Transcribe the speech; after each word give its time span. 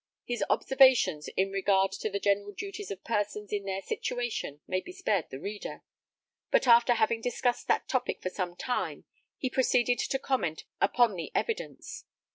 His 0.23 0.43
observations 0.49 1.27
in 1.37 1.51
regard 1.51 1.91
to 1.91 2.09
the 2.09 2.19
general 2.19 2.53
duties 2.53 2.89
of 2.89 3.03
persons 3.03 3.53
in 3.53 3.65
their 3.65 3.83
situation, 3.83 4.59
may 4.65 4.81
be 4.81 4.91
spared 4.91 5.29
the 5.29 5.39
reader; 5.39 5.83
but 6.49 6.65
after 6.65 6.95
having 6.95 7.21
discussed 7.21 7.67
that 7.67 7.87
topic 7.87 8.19
for 8.19 8.31
some 8.31 8.55
time, 8.55 9.03
he 9.37 9.47
proceeded 9.47 9.99
to 9.99 10.17
comment 10.17 10.63
upon 10.81 11.13
the 11.13 11.31
evidence. 11.35 12.05